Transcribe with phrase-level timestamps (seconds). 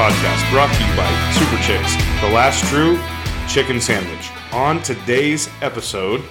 [0.00, 2.98] podcast brought to you by Super Chicks, the last true
[3.46, 4.30] chicken sandwich.
[4.50, 6.22] On today's episode,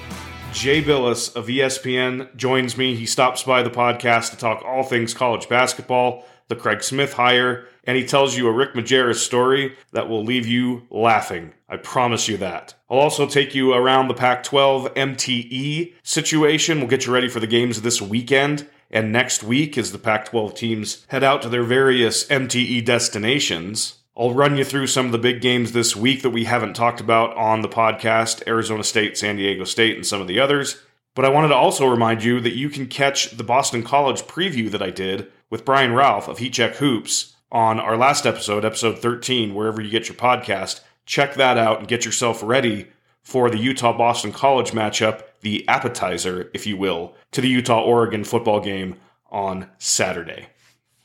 [0.51, 2.95] Jay Bilas of ESPN joins me.
[2.95, 7.67] He stops by the podcast to talk all things college basketball, the Craig Smith hire,
[7.83, 11.53] and he tells you a Rick Majerus story that will leave you laughing.
[11.69, 12.73] I promise you that.
[12.89, 16.79] I'll also take you around the Pac 12 MTE situation.
[16.79, 18.67] We'll get you ready for the games this weekend.
[18.91, 23.99] And next week, as the Pac 12 teams head out to their various MTE destinations,
[24.17, 26.99] I'll run you through some of the big games this week that we haven't talked
[26.99, 30.81] about on the podcast Arizona State, San Diego State, and some of the others.
[31.15, 34.69] But I wanted to also remind you that you can catch the Boston College preview
[34.71, 38.99] that I did with Brian Ralph of Heat Check Hoops on our last episode, episode
[38.99, 40.81] 13, wherever you get your podcast.
[41.05, 42.87] Check that out and get yourself ready
[43.21, 48.23] for the Utah Boston College matchup, the appetizer, if you will, to the Utah Oregon
[48.23, 48.95] football game
[49.31, 50.47] on Saturday.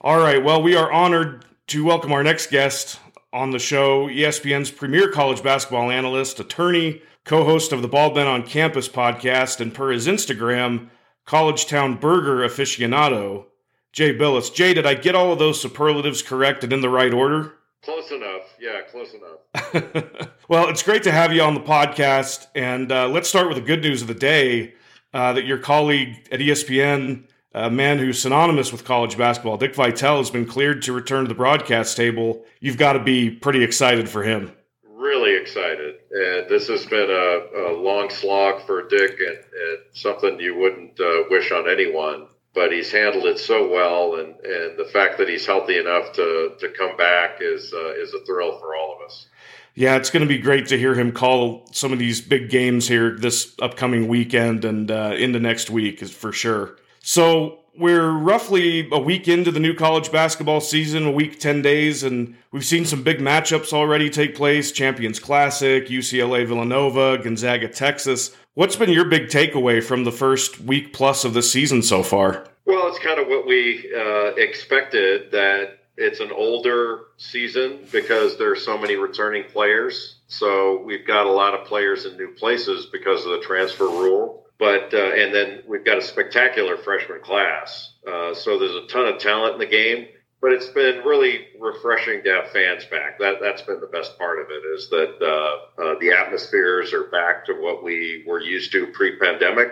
[0.00, 3.00] All right, well, we are honored to welcome our next guest
[3.32, 8.26] on the show, ESPN's premier college basketball analyst, attorney, co host of the Bald Men
[8.26, 10.88] on Campus podcast, and per his Instagram,
[11.24, 13.46] College Town Burger aficionado,
[13.92, 14.54] Jay Bilas.
[14.54, 17.54] Jay, did I get all of those superlatives correct and in the right order?
[17.84, 18.54] Close enough.
[18.58, 20.28] Yeah, close enough.
[20.48, 22.46] well, it's great to have you on the podcast.
[22.54, 24.72] And uh, let's start with the good news of the day
[25.12, 30.16] uh, that your colleague at ESPN, a man who's synonymous with college basketball, Dick Vitale,
[30.16, 32.44] has been cleared to return to the broadcast table.
[32.60, 34.52] You've got to be pretty excited for him.
[34.88, 35.96] Really excited.
[36.10, 40.98] And this has been a, a long slog for Dick and, and something you wouldn't
[40.98, 45.28] uh, wish on anyone but he's handled it so well, and, and the fact that
[45.28, 49.04] he's healthy enough to, to come back is uh, is a thrill for all of
[49.04, 49.26] us.
[49.74, 52.86] Yeah, it's going to be great to hear him call some of these big games
[52.86, 56.76] here this upcoming weekend and uh, into next week, is for sure.
[57.00, 62.04] So we're roughly a week into the new college basketball season, a week, 10 days,
[62.04, 68.34] and we've seen some big matchups already take place Champions Classic, UCLA Villanova, Gonzaga Texas.
[68.56, 72.46] What's been your big takeaway from the first week plus of the season so far?
[72.66, 78.52] Well, it's kind of what we uh, expected that it's an older season because there
[78.52, 80.20] are so many returning players.
[80.28, 84.46] So we've got a lot of players in new places because of the transfer rule.
[84.60, 87.94] But uh, and then we've got a spectacular freshman class.
[88.06, 90.06] Uh, so there's a ton of talent in the game
[90.44, 93.18] but it's been really refreshing to have fans back.
[93.18, 97.04] That that's been the best part of it is that uh, uh, the atmospheres are
[97.04, 99.68] back to what we were used to pre-pandemic.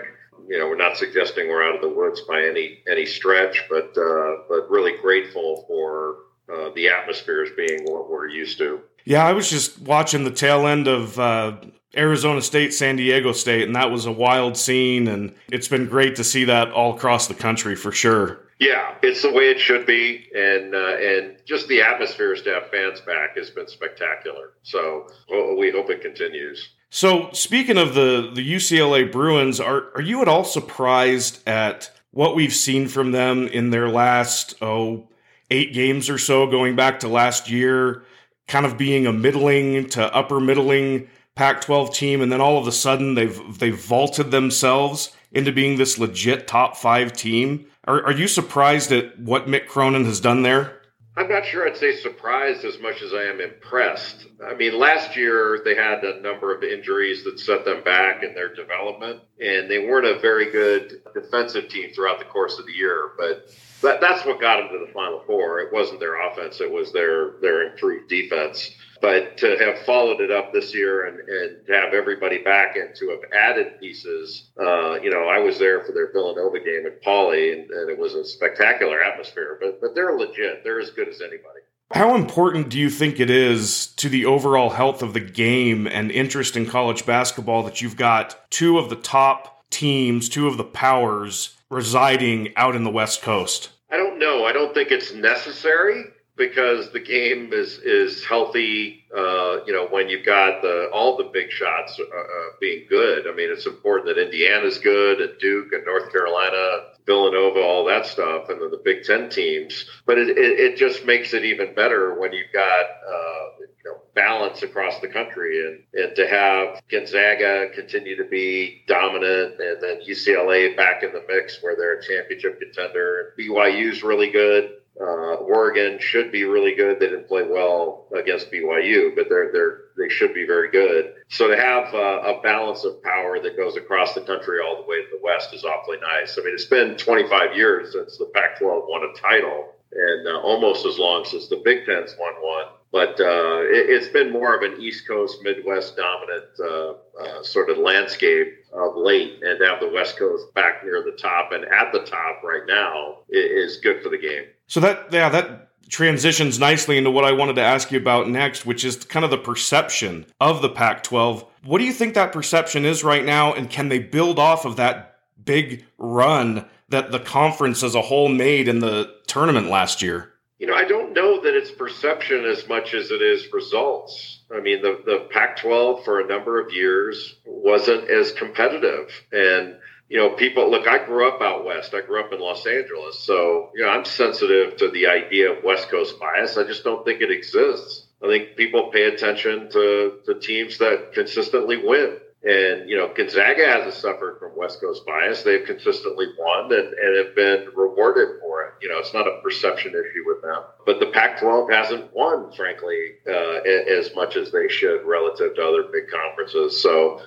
[0.47, 3.95] You know, we're not suggesting we're out of the woods by any any stretch, but
[3.95, 6.15] uh, but really grateful for
[6.51, 8.81] uh, the atmospheres being what we're used to.
[9.05, 11.55] Yeah, I was just watching the tail end of uh,
[11.95, 15.07] Arizona State, San Diego State, and that was a wild scene.
[15.07, 18.39] And it's been great to see that all across the country for sure.
[18.63, 22.69] Yeah, it's the way it should be, and uh, and just the atmosphere to have
[22.69, 24.53] fans back has been spectacular.
[24.63, 26.69] So well, we hope it continues.
[26.89, 32.35] So speaking of the the UCLA Bruins, are are you at all surprised at what
[32.35, 35.09] we've seen from them in their last oh
[35.51, 38.05] eight games or so, going back to last year,
[38.47, 42.71] kind of being a middling to upper middling Pac-12 team, and then all of a
[42.71, 47.65] sudden they've they've vaulted themselves into being this legit top five team.
[47.85, 50.79] Are, are you surprised at what Mick Cronin has done there?
[51.15, 54.25] I'm not sure I'd say surprised as much as I am impressed.
[54.43, 58.33] I mean, last year they had a number of injuries that set them back in
[58.33, 62.71] their development, and they weren't a very good defensive team throughout the course of the
[62.71, 63.11] year.
[63.15, 63.51] But
[63.83, 65.59] that, that's what got them to the Final Four.
[65.59, 68.71] It wasn't their offense; it was their their improved defense.
[69.03, 72.95] But to have followed it up this year and, and to have everybody back and
[72.95, 77.03] to have added pieces, uh, you know, I was there for their Villanova game at
[77.03, 79.57] Pauley, and, and it was a spectacular atmosphere.
[79.59, 81.59] But but they're legit; they're as good as anybody.
[81.91, 86.09] How important do you think it is to the overall health of the game and
[86.09, 90.63] interest in college basketball that you've got two of the top teams, two of the
[90.63, 93.71] powers residing out in the West Coast?
[93.91, 94.45] I don't know.
[94.45, 99.05] I don't think it's necessary because the game is is healthy.
[99.15, 102.23] Uh, you know, when you've got the all the big shots uh, uh,
[102.59, 103.27] being good.
[103.27, 108.05] I mean, it's important that Indiana's good and Duke and North Carolina, Villanova, all that
[108.05, 109.85] stuff, and then the Big Ten teams.
[110.05, 114.99] But it, it, it just makes it even better when you've got uh, balance across
[114.99, 121.03] the country, and and to have Gonzaga continue to be dominant, and then UCLA back
[121.03, 123.33] in the mix where they're a championship contender.
[123.39, 124.71] BYU's really good.
[124.99, 126.99] Uh, Oregon should be really good.
[126.99, 131.13] They didn't play well against BYU, but they're they're they should be very good.
[131.29, 134.87] So to have uh, a balance of power that goes across the country all the
[134.87, 136.37] way to the West is awfully nice.
[136.37, 140.85] I mean, it's been 25 years since the Pac-12 won a title, and uh, almost
[140.85, 142.65] as long since the Big Ten's won one.
[142.91, 147.71] But uh, it, has been more of an East Coast, Midwest dominant uh, uh, sort
[147.71, 151.65] of landscape of late, and to have the West Coast back near the top and
[151.65, 154.45] at the top right now is good for the game.
[154.73, 158.65] So that yeah that transitions nicely into what I wanted to ask you about next,
[158.65, 161.45] which is kind of the perception of the Pac 12.
[161.63, 164.77] What do you think that perception is right now, and can they build off of
[164.77, 170.33] that big run that the conference as a whole made in the tournament last year?
[170.57, 174.39] You know, I don't know that it's perception as much as it is results.
[174.51, 179.11] I mean, the, the Pac 12 for a number of years wasn't as competitive.
[179.31, 179.75] And
[180.13, 181.95] you know, people look, I grew up out west.
[181.95, 183.17] I grew up in Los Angeles.
[183.17, 186.55] So, you know, I'm sensitive to the idea of West Coast bias.
[186.55, 188.05] I just don't think it exists.
[188.23, 192.17] I think people pay attention to, to teams that consistently win.
[192.43, 195.41] And, you know, Gonzaga hasn't suffered from West Coast bias.
[195.41, 198.73] They've consistently won and, and have been rewarded for it.
[198.83, 200.61] You know, it's not a perception issue with them.
[200.85, 205.63] But the Pac 12 hasn't won, frankly, uh, as much as they should relative to
[205.63, 206.83] other big conferences.
[206.83, 207.19] So,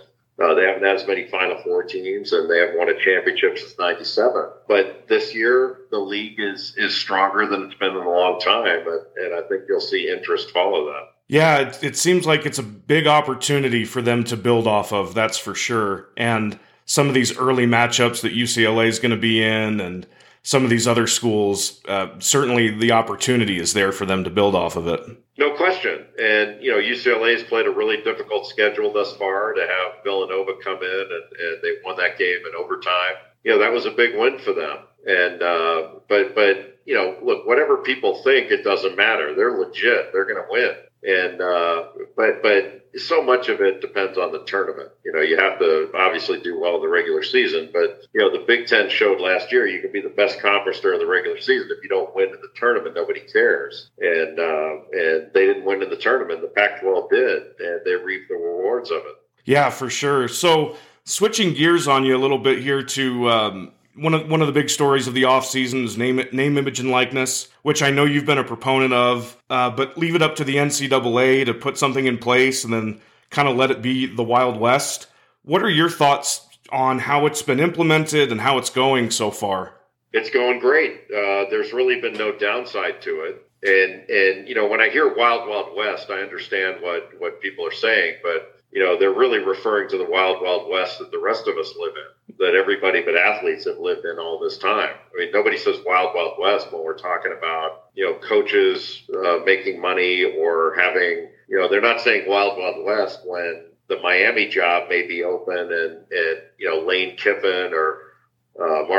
[0.42, 3.56] uh, they haven't had as many Final Four teams, and they haven't won a championship
[3.58, 4.44] since '97.
[4.68, 8.86] But this year, the league is is stronger than it's been in a long time,
[8.86, 11.12] and, and I think you'll see interest follow that.
[11.28, 15.14] Yeah, it, it seems like it's a big opportunity for them to build off of.
[15.14, 16.08] That's for sure.
[16.16, 20.06] And some of these early matchups that UCLA is going to be in, and
[20.46, 24.54] some of these other schools, uh, certainly the opportunity is there for them to build
[24.54, 25.00] off of it.
[25.36, 26.06] No question.
[26.20, 30.52] And, you know, UCLA has played a really difficult schedule thus far to have Villanova
[30.62, 33.14] come in and, and they won that game in overtime.
[33.42, 34.78] You know, that was a big win for them.
[35.04, 39.34] And, uh, but, but, you know, look, whatever people think, it doesn't matter.
[39.34, 40.12] They're legit.
[40.12, 40.76] They're going to win.
[41.06, 41.84] And, uh,
[42.16, 44.90] but, but so much of it depends on the tournament.
[45.04, 48.32] You know, you have to obviously do well in the regular season, but you know,
[48.32, 51.40] the Big Ten showed last year you can be the best conference during the regular
[51.40, 51.68] season.
[51.70, 53.90] If you don't win in the tournament, nobody cares.
[53.98, 56.40] And uh, and they didn't win in the tournament.
[56.40, 59.16] The Pac-12 did, and they reaped the rewards of it.
[59.44, 60.26] Yeah, for sure.
[60.26, 64.46] So switching gears on you a little bit here to um, one of one of
[64.46, 68.04] the big stories of the offseason is name name image and likeness, which I know
[68.04, 69.36] you've been a proponent of.
[69.48, 73.00] Uh, but leave it up to the NCAA to put something in place and then
[73.30, 75.08] kind of let it be the Wild West.
[75.42, 79.74] What are your thoughts on how it's been implemented and how it's going so far?
[80.12, 81.04] It's going great.
[81.10, 83.42] Uh, there's really been no downside to it.
[83.62, 87.66] And and you know when I hear Wild Wild West, I understand what what people
[87.66, 91.18] are saying, but you know, they're really referring to the wild, wild west that the
[91.18, 94.94] rest of us live in, that everybody but athletes have lived in all this time.
[94.94, 99.38] I mean, nobody says wild, wild west when we're talking about, you know, coaches uh,
[99.46, 104.46] making money or having, you know, they're not saying wild, wild west when the Miami
[104.46, 108.05] job may be open and, and you know, Lane Kiffin or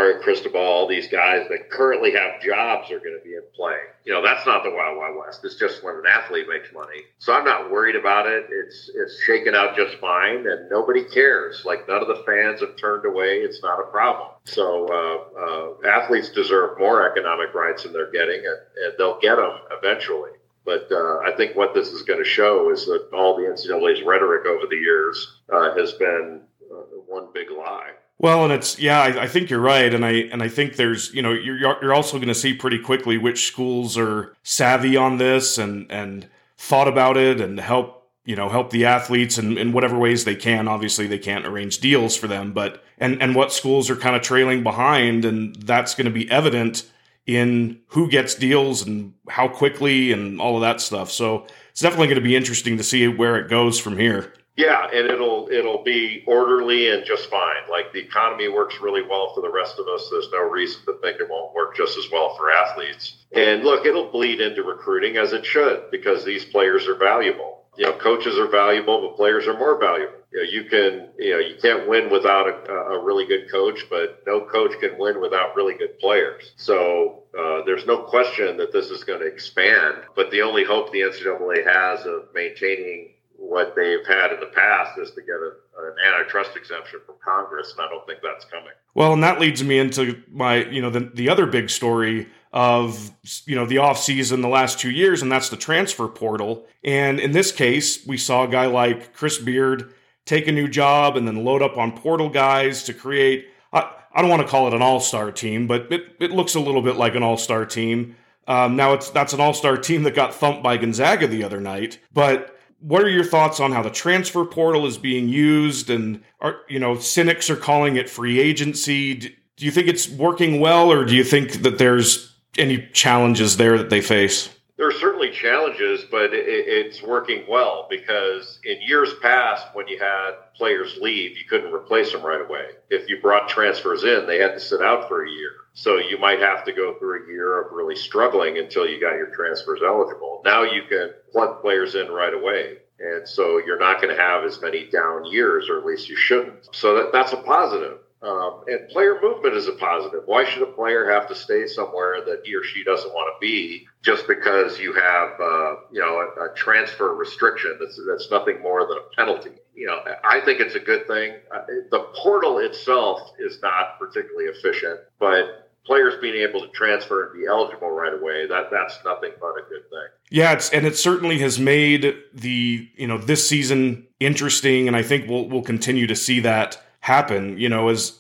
[0.08, 3.76] Mario Cristobal, all these guys that currently have jobs are going to be in play.
[4.06, 5.42] You know, that's not the Wild Wild West.
[5.44, 7.02] It's just when an athlete makes money.
[7.20, 8.46] So I'm not worried about it.
[8.50, 11.64] It's it's shaken out just fine, and nobody cares.
[11.66, 13.40] Like none of the fans have turned away.
[13.40, 14.30] It's not a problem.
[14.46, 19.36] So uh, uh, athletes deserve more economic rights than they're getting, and, and they'll get
[19.36, 20.32] them eventually.
[20.66, 24.04] But uh, I think what this is going to show is that all the NCAA's
[24.04, 27.92] rhetoric over the years uh, has been uh, one big lie.
[28.20, 31.14] Well, and it's yeah, I, I, think you're right, and I and I think there's
[31.14, 35.18] you know you're you're also going to see pretty quickly which schools are savvy on
[35.18, 39.72] this and and thought about it and help you know help the athletes in, in
[39.72, 40.68] whatever ways they can.
[40.68, 44.24] Obviously, they can't arrange deals for them, but and and what schools are kind of
[44.24, 46.90] trailing behind, and that's going to be evident
[47.28, 51.12] in who gets deals and how quickly and all of that stuff.
[51.12, 54.34] So it's definitely going to be interesting to see where it goes from here.
[54.58, 57.70] Yeah, and it'll it'll be orderly and just fine.
[57.70, 60.10] Like the economy works really well for the rest of us.
[60.10, 63.18] There's no reason to think it won't work just as well for athletes.
[63.32, 67.66] And look, it'll bleed into recruiting as it should because these players are valuable.
[67.78, 70.16] You know, coaches are valuable, but players are more valuable.
[70.32, 73.86] You know, you can you know you can't win without a, a really good coach,
[73.92, 76.54] but no coach can win without really good players.
[76.56, 79.98] So uh, there's no question that this is going to expand.
[80.16, 84.98] But the only hope the NCAA has of maintaining what they've had in the past
[85.00, 85.52] is to get a,
[85.86, 88.74] an antitrust exemption from Congress, and I don't think that's coming.
[88.94, 93.12] Well, and that leads me into my, you know, the the other big story of
[93.46, 96.66] you know the off season the last two years, and that's the transfer portal.
[96.84, 99.94] And in this case, we saw a guy like Chris Beard
[100.26, 103.48] take a new job and then load up on portal guys to create.
[103.72, 106.56] I, I don't want to call it an all star team, but it, it looks
[106.56, 108.16] a little bit like an all star team.
[108.48, 111.60] Um, now it's that's an all star team that got thumped by Gonzaga the other
[111.60, 116.22] night, but what are your thoughts on how the transfer portal is being used and
[116.42, 119.16] are you know cynics are calling it free agency
[119.58, 123.78] do you think it's working well or do you think that there's any challenges there
[123.78, 124.50] that they face?
[124.78, 129.98] There are certainly challenges, but it, it's working well because in years past, when you
[129.98, 132.68] had players leave, you couldn't replace them right away.
[132.92, 135.52] If you brought transfers in, they had to sit out for a year.
[135.74, 139.16] So you might have to go through a year of really struggling until you got
[139.16, 140.42] your transfers eligible.
[140.46, 142.78] Now you can plug players in right away.
[143.00, 146.16] And so you're not going to have as many down years, or at least you
[146.16, 146.68] shouldn't.
[146.76, 148.00] So that, that's a positive.
[148.22, 150.24] Um, and player movement is a positive.
[150.26, 153.40] Why should a player have to stay somewhere that he or she doesn't want to
[153.40, 157.78] be just because you have, uh, you know, a, a, transfer restriction?
[157.80, 159.52] That's that's nothing more than a penalty.
[159.76, 161.36] You know, I think it's a good thing.
[161.54, 167.40] Uh, the portal itself is not particularly efficient, but players being able to transfer and
[167.40, 170.98] be eligible right away that that's nothing but a good thing yeah it's and it
[170.98, 176.06] certainly has made the you know this season interesting and i think we'll we'll continue
[176.06, 178.20] to see that happen you know as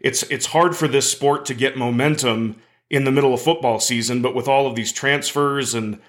[0.00, 2.56] it's it's hard for this sport to get momentum
[2.90, 6.00] in the middle of football season but with all of these transfers and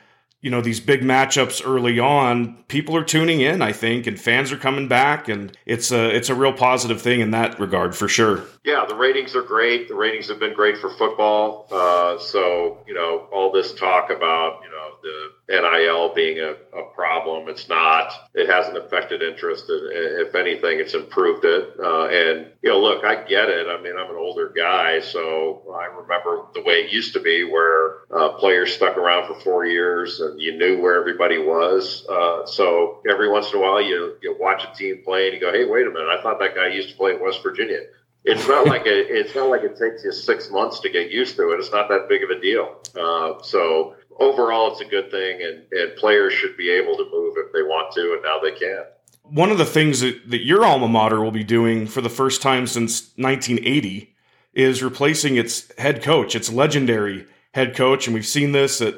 [0.41, 4.51] you know these big matchups early on people are tuning in i think and fans
[4.51, 8.08] are coming back and it's a it's a real positive thing in that regard for
[8.08, 8.44] sure.
[8.63, 9.88] Yeah the ratings are great.
[9.88, 11.67] The ratings have been great for football.
[11.72, 16.84] Uh, so you know all this talk about you know the NIL being a, a
[16.96, 17.48] problem.
[17.50, 18.12] It's not.
[18.34, 19.66] It hasn't affected interest.
[19.70, 21.74] If anything, it's improved it.
[21.80, 23.68] Uh, and you know, look, I get it.
[23.68, 27.44] I mean, I'm an older guy, so I remember the way it used to be,
[27.44, 32.06] where uh, players stuck around for four years and you knew where everybody was.
[32.10, 35.40] Uh, so every once in a while, you you watch a team play and you
[35.40, 36.10] go, "Hey, wait a minute!
[36.10, 37.82] I thought that guy used to play at West Virginia."
[38.25, 41.36] It's not like it, it's not like it takes you six months to get used
[41.38, 41.60] to it.
[41.60, 42.80] It's not that big of a deal.
[43.00, 47.36] Uh, so overall, it's a good thing, and, and players should be able to move
[47.38, 48.84] if they want to, and now they can.
[49.24, 52.41] One of the things that, that your alma mater will be doing for the first
[52.41, 54.15] time since 1980
[54.53, 58.95] is replacing its head coach, its legendary head coach, and we've seen this at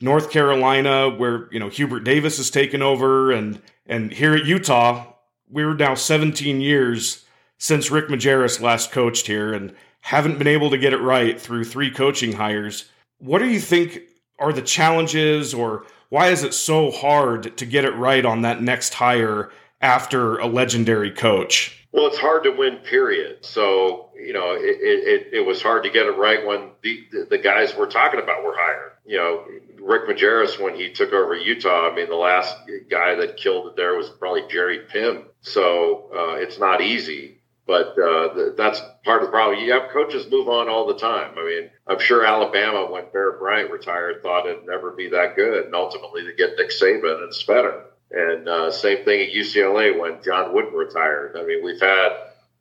[0.00, 5.12] North Carolina, where you know Hubert Davis has taken over, and and here at Utah,
[5.48, 7.24] we're now 17 years
[7.58, 11.64] since Rick Majerus last coached here, and haven't been able to get it right through
[11.64, 12.90] three coaching hires.
[13.18, 14.00] What do you think
[14.38, 18.62] are the challenges or why is it so hard to get it right on that
[18.62, 21.86] next hire after a legendary coach?
[21.92, 23.44] Well, it's hard to win, period.
[23.44, 27.38] So, you know, it, it, it was hard to get it right when the, the
[27.38, 28.92] guys we're talking about were hired.
[29.04, 29.44] You know,
[29.80, 32.56] Rick Majerus, when he took over Utah, I mean, the last
[32.90, 35.24] guy that killed it there was probably Jerry Pimm.
[35.42, 37.41] So uh, it's not easy.
[37.66, 39.64] But uh, that's part of the problem.
[39.64, 41.38] You have coaches move on all the time.
[41.38, 45.66] I mean, I'm sure Alabama, when Bear Bryant retired, thought it'd never be that good,
[45.66, 47.84] and ultimately they get Nick Saban, and it's better.
[48.10, 51.36] And uh, same thing at UCLA when John Wooden retired.
[51.36, 52.08] I mean, we've had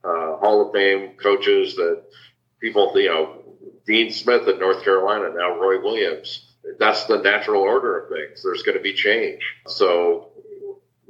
[0.04, 2.04] uh, Hall of Fame coaches that
[2.62, 3.42] people, you know,
[3.86, 6.48] Dean Smith at North Carolina, now Roy Williams.
[6.80, 8.44] That's the natural order of things.
[8.44, 9.42] There's going to be change.
[9.68, 10.31] So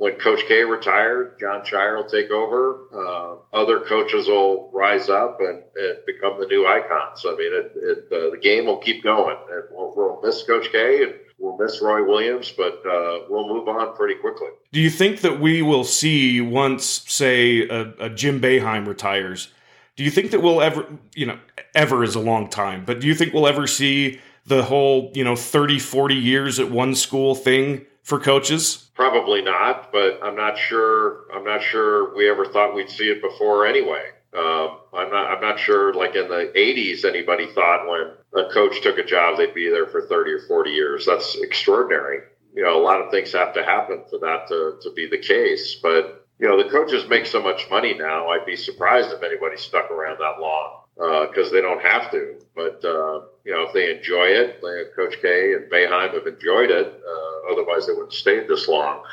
[0.01, 2.87] when Coach K retired, Jon Scheyer will take over.
[2.91, 7.23] Uh, other coaches will rise up and, and, become the new icons.
[7.23, 9.37] I mean, it, it, uh, the game will keep going.
[9.51, 13.67] And we'll, we'll, miss Coach K and we'll miss Roy Williams, but uh, we'll move
[13.67, 14.47] on pretty quickly.
[14.71, 19.53] Do you think that we will see once, say, a, a Jim Boeheim retires?
[19.97, 21.37] Do you think that we'll ever, you know,
[21.75, 25.23] ever is a long time, but do you think we'll ever see the whole, you
[25.23, 28.89] know, 30, 40 years at one school thing for coaches?
[28.95, 31.25] Probably not, but I'm not sure.
[31.33, 34.03] I'm not sure we ever thought we'd see it before anyway.
[34.37, 35.31] Um, I'm not.
[35.31, 35.93] I'm not sure.
[35.93, 39.87] Like in the '80s, anybody thought when a coach took a job they'd be there
[39.87, 41.05] for 30 or 40 years.
[41.05, 42.19] That's extraordinary.
[42.53, 45.17] You know, a lot of things have to happen for that to, to be the
[45.17, 45.75] case.
[45.81, 48.29] But you know, the coaches make so much money now.
[48.29, 50.81] I'd be surprised if anybody stuck around that long
[51.29, 52.39] because uh, they don't have to.
[52.55, 54.59] But uh, you know, if they enjoy it,
[54.95, 56.87] Coach K and Boeheim have enjoyed it.
[57.07, 59.03] Uh, otherwise, they wouldn't stayed this long.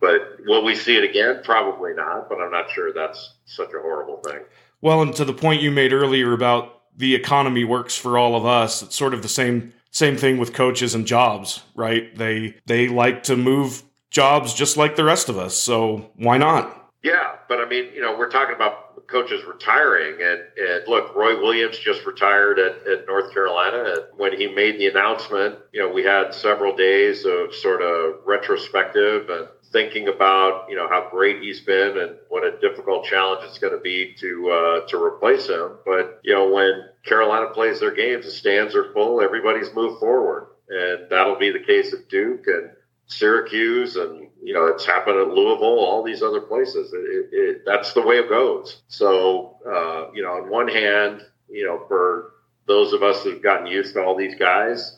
[0.00, 1.40] But will we see it again?
[1.42, 2.28] Probably not.
[2.28, 4.38] But I'm not sure that's such a horrible thing.
[4.80, 8.46] Well, and to the point you made earlier about the economy works for all of
[8.46, 12.14] us, it's sort of the same same thing with coaches and jobs, right?
[12.14, 15.56] They they like to move jobs just like the rest of us.
[15.56, 16.90] So why not?
[17.02, 20.16] Yeah, but I mean, you know, we're talking about coaches retiring.
[20.20, 23.84] And, and look, Roy Williams just retired at, at North Carolina.
[23.94, 28.16] And when he made the announcement, you know, we had several days of sort of
[28.26, 33.44] retrospective and thinking about, you know, how great he's been and what a difficult challenge
[33.44, 35.72] it's going to be to uh, to replace him.
[35.84, 39.20] But you know, when Carolina plays their games, the stands are full.
[39.20, 42.70] Everybody's moved forward, and that'll be the case at Duke and
[43.08, 46.92] Syracuse and you know, it's happened at Louisville, all these other places.
[46.92, 48.82] It, it, it, that's the way it goes.
[48.88, 52.34] So, uh, you know, on one hand, you know, for
[52.66, 54.96] those of us who've gotten used to all these guys,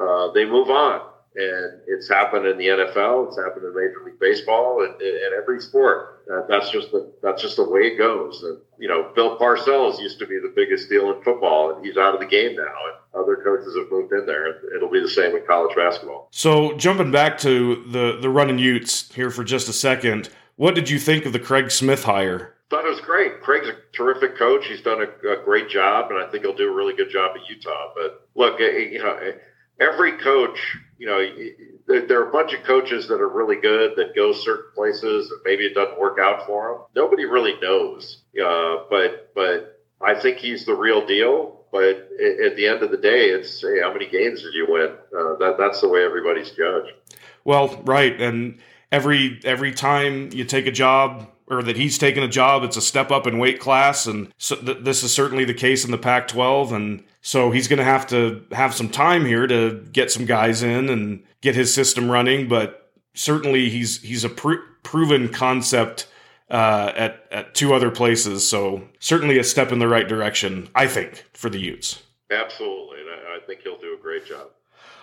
[0.00, 1.07] uh, they move on.
[1.38, 3.28] And it's happened in the NFL.
[3.28, 6.24] It's happened in Major League Baseball and, and every sport.
[6.28, 8.42] Uh, that's just the that's just the way it goes.
[8.42, 11.96] And you know, Bill Parcells used to be the biggest deal in football, and he's
[11.96, 12.62] out of the game now.
[12.64, 14.74] And other coaches have moved in there.
[14.74, 16.28] It'll be the same in college basketball.
[16.32, 20.90] So jumping back to the the running Utes here for just a second, what did
[20.90, 22.56] you think of the Craig Smith hire?
[22.68, 23.40] Thought it was great.
[23.42, 24.66] Craig's a terrific coach.
[24.66, 27.36] He's done a, a great job, and I think he'll do a really good job
[27.36, 27.92] at Utah.
[27.94, 29.32] But look, eh, you know, eh,
[29.80, 30.58] every coach,
[30.98, 31.24] you know,
[31.86, 35.40] there are a bunch of coaches that are really good that go certain places and
[35.44, 36.82] maybe it doesn't work out for them.
[36.94, 38.22] Nobody really knows.
[38.34, 41.54] Uh, but but I think he's the real deal.
[41.70, 42.08] But
[42.40, 44.90] at the end of the day, it's hey, how many games did you win?
[45.16, 46.92] Uh, that that's the way everybody's judged.
[47.44, 48.58] Well, right, and
[48.90, 52.82] every every time you take a job or that he's taken a job, it's a
[52.82, 55.98] step up in weight class, and so th- this is certainly the case in the
[55.98, 60.24] Pac-12, and so he's going to have to have some time here to get some
[60.24, 62.48] guys in and get his system running.
[62.48, 66.08] But certainly, he's he's a pr- proven concept
[66.50, 70.86] uh, at at two other places, so certainly a step in the right direction, I
[70.86, 72.02] think, for the Utes.
[72.30, 74.48] Absolutely, and I, I think he'll do a great job.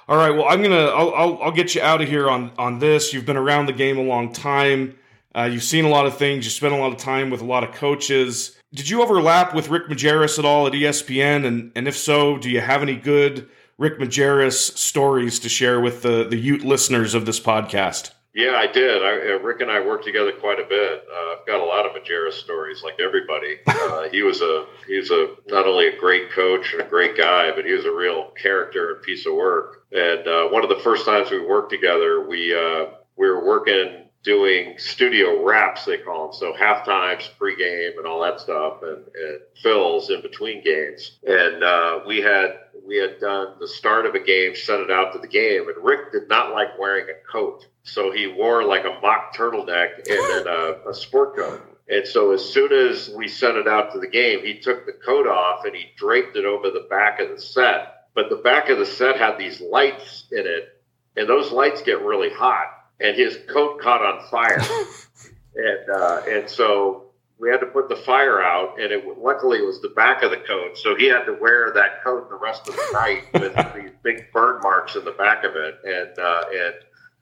[0.07, 0.29] All right.
[0.29, 0.85] Well, I'm gonna.
[0.85, 3.13] I'll, I'll, I'll, get you out of here on on this.
[3.13, 4.97] You've been around the game a long time.
[5.35, 6.45] Uh, you've seen a lot of things.
[6.45, 8.55] You spent a lot of time with a lot of coaches.
[8.75, 11.45] Did you overlap with Rick Majerus at all at ESPN?
[11.45, 16.01] And and if so, do you have any good Rick Majerus stories to share with
[16.01, 18.11] the the Ute listeners of this podcast?
[18.33, 19.01] Yeah, I did.
[19.01, 21.05] I, uh, Rick and I worked together quite a bit.
[21.09, 23.59] Uh, I've got a lot of Majerus stories, like everybody.
[23.85, 27.15] Uh, he was a he was a not only a great coach and a great
[27.15, 29.85] guy, but he was a real character and piece of work.
[29.91, 34.04] And uh, one of the first times we worked together, we uh, we were working
[34.25, 36.33] doing studio wraps, they call them.
[36.33, 41.19] So half times, pregame, and all that stuff, and, and fills in between games.
[41.25, 45.13] And uh, we had we had done the start of a game, sent it out
[45.13, 48.83] to the game, and Rick did not like wearing a coat, so he wore like
[48.83, 51.61] a mock turtleneck and then a, a sport coat.
[51.87, 54.93] And so as soon as we sent it out to the game, he took the
[54.93, 58.07] coat off and he draped it over the back of the set.
[58.15, 60.81] But the back of the set had these lights in it,
[61.15, 64.61] and those lights get really hot and his coat caught on fire.
[65.55, 67.05] and uh, and so
[67.37, 70.31] we had to put the fire out, and it luckily it was the back of
[70.31, 73.53] the coat, so he had to wear that coat the rest of the night with
[73.75, 76.75] these big burn marks in the back of it, and uh, and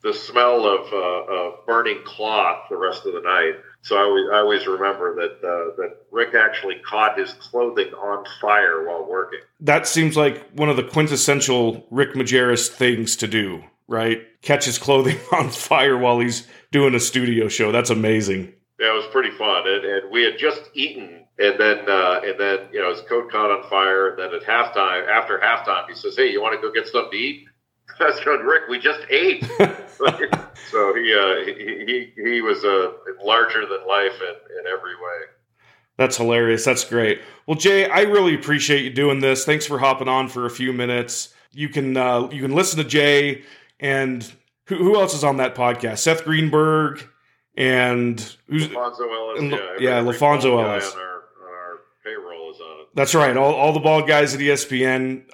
[0.03, 3.53] the smell of, uh, of burning cloth the rest of the night.
[3.83, 8.25] So I always, I always remember that uh, that Rick actually caught his clothing on
[8.41, 9.39] fire while working.
[9.61, 14.21] That seems like one of the quintessential Rick Majerus things to do right?
[14.41, 17.71] Catch his clothing on fire while he's doing a studio show.
[17.71, 18.53] That's amazing.
[18.79, 19.67] Yeah, it was pretty fun.
[19.67, 23.31] And, and we had just eaten, and then uh, and then you know his coat
[23.31, 24.09] caught on fire.
[24.09, 27.11] And then at halftime, after halftime, he says, "Hey, you want to go get something
[27.11, 27.45] to eat?"
[27.99, 29.43] I said, "Rick, we just ate."
[30.71, 32.93] so he, uh, he he he was uh,
[33.23, 35.27] larger than life in, in every way.
[35.97, 36.65] That's hilarious.
[36.65, 37.21] That's great.
[37.45, 39.45] Well, Jay, I really appreciate you doing this.
[39.45, 41.33] Thanks for hopping on for a few minutes.
[41.51, 43.43] You can uh, you can listen to Jay
[43.83, 44.31] and
[44.67, 45.99] who, who else is on that podcast?
[45.99, 47.07] Seth Greenberg
[47.55, 49.39] and who's LaPhonso Ellis.
[49.39, 50.91] And, yeah, yeah LaPhonso Ellis.
[50.93, 52.87] On our, on our payroll is on it.
[52.95, 53.35] That's right.
[53.35, 55.25] All, all the bald guys at ESPN.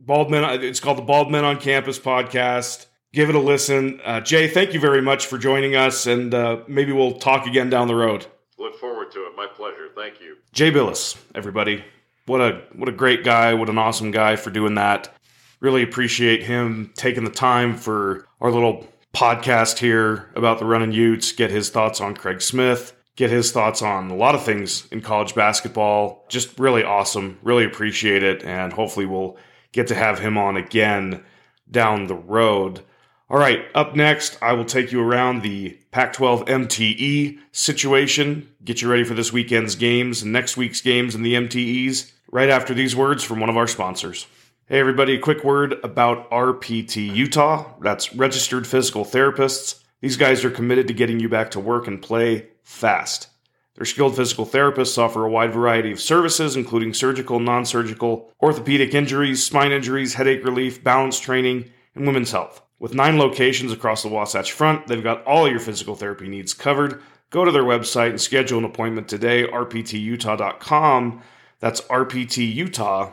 [0.00, 0.62] Bald Men.
[0.62, 2.86] It's called the Bald Men on Campus podcast.
[3.12, 4.00] Give it a listen.
[4.04, 7.70] Uh, Jay, thank you very much for joining us, and uh, maybe we'll talk again
[7.70, 8.26] down the road.
[8.58, 9.32] Look forward to it.
[9.36, 9.88] My pleasure.
[9.96, 10.36] Thank you.
[10.52, 11.16] Jay Bilas.
[11.34, 11.84] everybody.
[12.26, 13.54] What a what a great guy.
[13.54, 15.15] What an awesome guy for doing that
[15.60, 21.32] really appreciate him taking the time for our little podcast here about the running Utes,
[21.32, 25.00] get his thoughts on Craig Smith, get his thoughts on a lot of things in
[25.00, 26.24] college basketball.
[26.28, 27.38] Just really awesome.
[27.42, 28.44] Really appreciate it.
[28.44, 29.38] And hopefully we'll
[29.72, 31.24] get to have him on again
[31.70, 32.82] down the road.
[33.28, 38.80] All right, up next, I will take you around the Pac 12 MTE situation, get
[38.80, 42.72] you ready for this weekend's games and next week's games in the MTEs, right after
[42.72, 44.28] these words from one of our sponsors.
[44.68, 47.74] Hey, everybody, a quick word about RPT Utah.
[47.80, 49.80] That's Registered Physical Therapists.
[50.00, 53.28] These guys are committed to getting you back to work and play fast.
[53.76, 58.92] Their skilled physical therapists offer a wide variety of services, including surgical, non surgical, orthopedic
[58.92, 62.60] injuries, spine injuries, headache relief, balance training, and women's health.
[62.80, 67.00] With nine locations across the Wasatch Front, they've got all your physical therapy needs covered.
[67.30, 71.22] Go to their website and schedule an appointment today, rptutah.com.
[71.60, 73.12] That's rptutah.com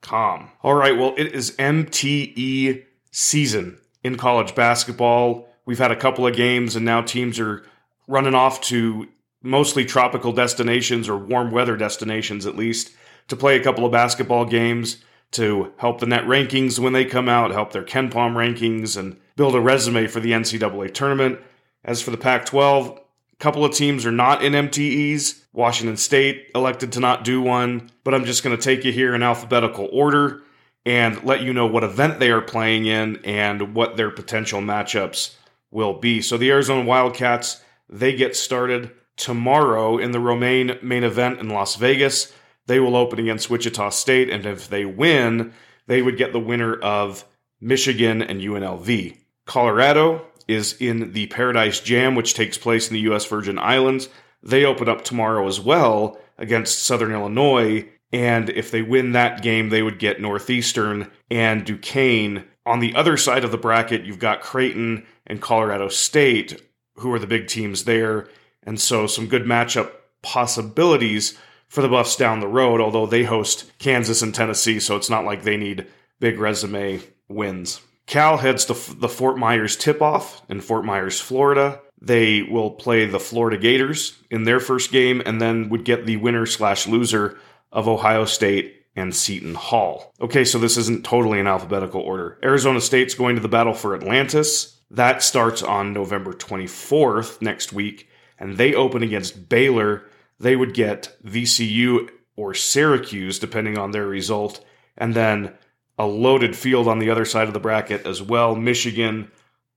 [0.00, 0.50] com.
[0.62, 5.48] All right, well, it is MTE season in college basketball.
[5.64, 7.64] We've had a couple of games, and now teams are
[8.06, 9.08] running off to
[9.42, 12.92] mostly tropical destinations or warm weather destinations, at least,
[13.28, 17.28] to play a couple of basketball games to help the net rankings when they come
[17.28, 21.38] out, help their KenPom rankings, and build a resume for the NCAA tournament.
[21.84, 23.00] As for the Pac 12, a
[23.40, 25.42] couple of teams are not in MTEs.
[25.52, 29.14] Washington State elected to not do one, but I'm just going to take you here
[29.14, 30.42] in alphabetical order
[30.86, 35.34] and let you know what event they are playing in and what their potential matchups
[35.70, 36.20] will be.
[36.20, 41.76] So the Arizona Wildcats, they get started tomorrow in the Roman main event in Las
[41.76, 42.32] Vegas.
[42.66, 45.52] They will open against Wichita State, and if they win,
[45.86, 47.24] they would get the winner of
[47.60, 49.16] Michigan and UNLV.
[49.46, 53.24] Colorado is in the Paradise Jam, which takes place in the U.S.
[53.26, 54.08] Virgin Islands.
[54.42, 59.68] They open up tomorrow as well against Southern Illinois, and if they win that game,
[59.68, 62.44] they would get Northeastern and Duquesne.
[62.66, 66.60] On the other side of the bracket, you've got Creighton and Colorado State,
[66.96, 68.28] who are the big teams there.
[68.62, 69.90] And so some good matchup
[70.22, 75.10] possibilities for the Buffs down the road, although they host Kansas and Tennessee, so it's
[75.10, 75.86] not like they need
[76.18, 77.80] big resume wins.
[78.10, 81.80] Cal heads to the Fort Myers tip off in Fort Myers, Florida.
[82.02, 86.16] They will play the Florida Gators in their first game and then would get the
[86.16, 87.38] winner slash loser
[87.70, 90.12] of Ohio State and Seton Hall.
[90.20, 92.36] Okay, so this isn't totally in alphabetical order.
[92.42, 94.80] Arizona State's going to the battle for Atlantis.
[94.90, 98.08] That starts on November 24th next week,
[98.40, 100.02] and they open against Baylor.
[100.40, 104.64] They would get VCU or Syracuse, depending on their result,
[104.98, 105.54] and then
[106.00, 109.30] a loaded field on the other side of the bracket as well Michigan,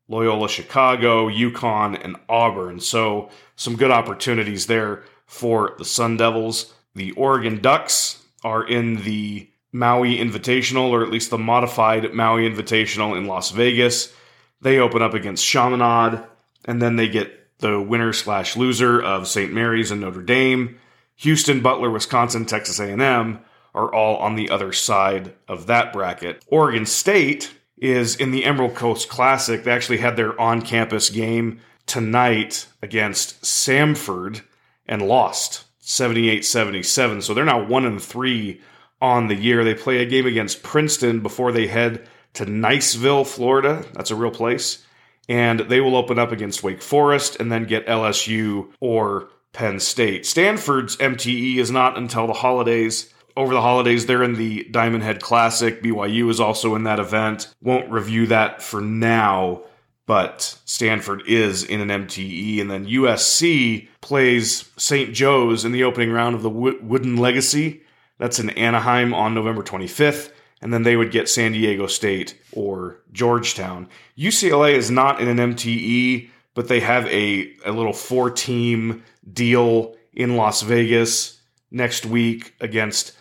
[0.08, 2.80] Loyola Chicago, UConn, and Auburn.
[2.80, 6.74] So, some good opportunities there for the Sun Devils.
[6.96, 13.18] The Oregon Ducks are in the Maui Invitational, or at least the modified Maui Invitational
[13.18, 14.14] in Las Vegas.
[14.62, 16.24] They open up against Chaminade,
[16.64, 19.52] and then they get the winner slash loser of St.
[19.52, 20.80] Mary's and Notre Dame.
[21.18, 23.42] Houston, Butler, Wisconsin, Texas A&M
[23.74, 26.44] are all on the other side of that bracket.
[26.48, 29.64] Oregon State is in the Emerald Coast Classic.
[29.64, 34.42] They actually had their on-campus game tonight against Samford
[34.86, 35.66] and lost.
[35.80, 37.22] 78 77.
[37.22, 38.62] So they're now one and three
[39.02, 39.64] on the year.
[39.64, 43.84] They play a game against Princeton before they head to Niceville, Florida.
[43.94, 44.86] That's a real place.
[45.28, 50.24] And they will open up against Wake Forest and then get LSU or Penn State.
[50.24, 53.14] Stanford's MTE is not until the holidays.
[53.36, 55.82] Over the holidays, they're in the Diamond Head Classic.
[55.82, 57.54] BYU is also in that event.
[57.62, 59.64] Won't review that for now
[60.06, 62.60] but Stanford is in an MTE.
[62.60, 65.14] And then USC plays St.
[65.14, 67.82] Joe's in the opening round of the Wooden Legacy.
[68.18, 70.32] That's in Anaheim on November 25th.
[70.62, 73.90] And then they would get San Diego State or Georgetown.
[74.18, 79.96] UCLA is not in an MTE, but they have a, a little four team deal
[80.14, 81.42] in Las Vegas
[81.72, 83.18] next week against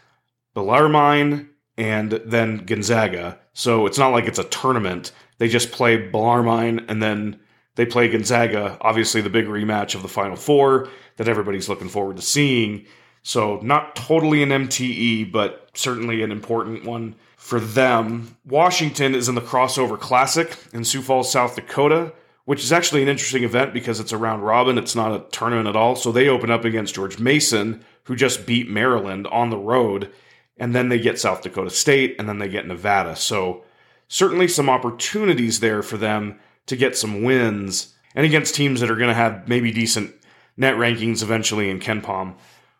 [0.55, 3.39] Bellarmine and then Gonzaga.
[3.53, 5.13] So it's not like it's a tournament.
[5.39, 7.41] They just play Bellarmine and then
[7.75, 12.17] they play Gonzaga, obviously the big rematch of the Final Four that everybody's looking forward
[12.17, 12.87] to seeing.
[13.23, 18.37] So, not totally an MTE, but certainly an important one for them.
[18.45, 22.13] Washington is in the Crossover Classic in Sioux Falls, South Dakota,
[22.47, 24.77] which is actually an interesting event because it's a round robin.
[24.77, 25.95] It's not a tournament at all.
[25.95, 30.13] So, they open up against George Mason, who just beat Maryland on the road.
[30.59, 33.17] And then they get South Dakota State, and then they get Nevada.
[33.17, 33.65] So,
[34.09, 38.97] certainly some opportunities there for them to get some wins and against teams that are
[38.97, 40.15] going to have maybe decent
[40.57, 42.35] net rankings eventually in KenPom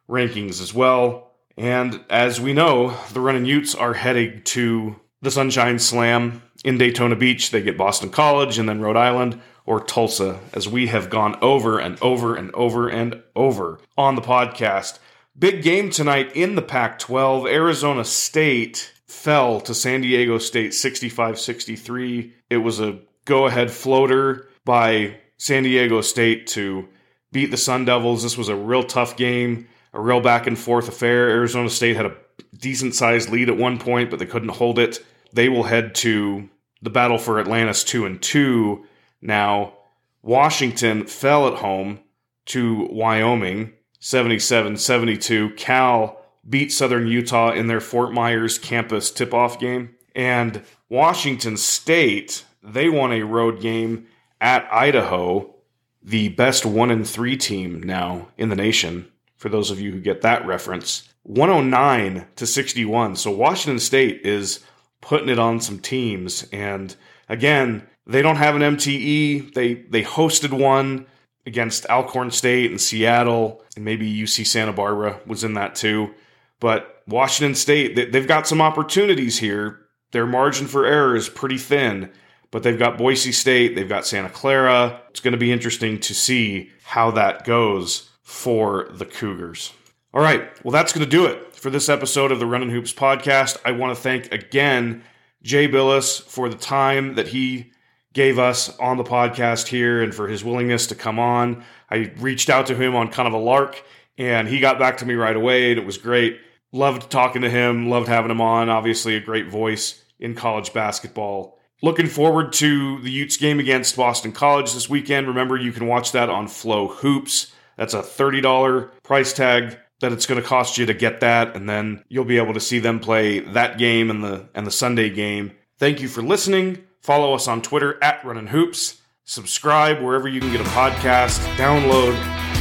[0.09, 1.31] rankings as well.
[1.57, 7.17] And as we know, the running Utes are heading to the Sunshine Slam in Daytona
[7.17, 7.51] Beach.
[7.51, 11.79] They get Boston College and then Rhode Island or Tulsa, as we have gone over
[11.79, 14.99] and over and over and over on the podcast.
[15.39, 17.47] Big game tonight in the Pac 12.
[17.47, 22.35] Arizona State fell to San Diego State 65 63.
[22.51, 26.87] It was a go ahead floater by San Diego State to
[27.33, 28.23] beat the Sun Devils.
[28.23, 31.31] This was a real tough game, a real back and forth affair.
[31.31, 32.17] Arizona State had a
[32.55, 35.03] decent sized lead at one point, but they couldn't hold it.
[35.33, 36.51] They will head to
[36.83, 38.85] the battle for Atlantis 2 and 2
[39.23, 39.79] now.
[40.21, 42.01] Washington fell at home
[42.45, 43.73] to Wyoming
[44.05, 45.51] 77 72.
[45.51, 49.95] Cal beat Southern Utah in their Fort Myers campus tip off game.
[50.17, 54.09] And Washington State, they won a road game
[54.41, 55.55] at Idaho,
[56.03, 60.01] the best one and three team now in the nation, for those of you who
[60.01, 61.09] get that reference.
[61.23, 63.15] 109 to 61.
[63.15, 64.65] So Washington State is
[65.01, 66.45] putting it on some teams.
[66.53, 66.97] And
[67.29, 69.55] again, they don't have an MTE.
[69.55, 71.07] They they hosted one
[71.47, 76.15] against Alcorn State and Seattle, and maybe UC Santa Barbara was in that too
[76.61, 79.81] But Washington State, they've got some opportunities here.
[80.13, 82.09] Their margin for error is pretty thin,
[82.53, 85.03] but they've got Boise State, they've got Santa Clara.
[85.11, 89.73] It's going to be interesting to see how that goes for the Cougars.
[90.15, 92.93] All right, well, that's going to do it for this episode of the Running Hoops
[92.93, 93.57] podcast.
[93.65, 95.03] I want to thank again
[95.43, 97.73] Jay Bilas for the time that he
[98.13, 101.65] gave us on the podcast here and for his willingness to come on.
[101.91, 103.83] I reached out to him on kind of a lark
[104.19, 106.39] and he got back to me right away and it was great.
[106.73, 108.69] Loved talking to him, loved having him on.
[108.69, 111.59] Obviously, a great voice in college basketball.
[111.83, 115.27] Looking forward to the Utes game against Boston College this weekend.
[115.27, 117.53] Remember, you can watch that on FloHoops.
[117.77, 121.69] That's a $30 price tag that it's going to cost you to get that and
[121.69, 125.11] then you'll be able to see them play that game and the and the Sunday
[125.11, 125.53] game.
[125.79, 126.85] Thank you for listening.
[127.03, 129.01] Follow us on Twitter at Running Hoops.
[129.25, 131.41] Subscribe wherever you can get a podcast.
[131.57, 132.15] Download.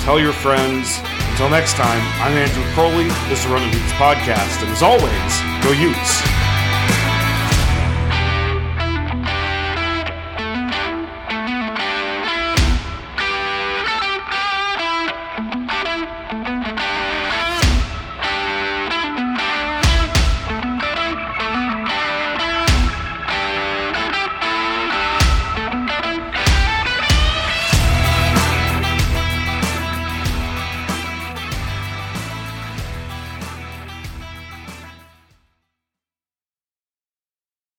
[0.03, 0.99] Tell your friends.
[1.29, 3.07] Until next time, I'm Andrew Crowley.
[3.29, 6.40] This is Running Hoops podcast, and as always, go Utes.